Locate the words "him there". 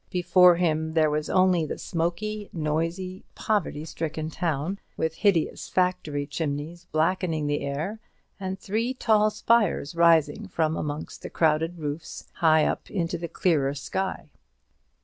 0.55-1.11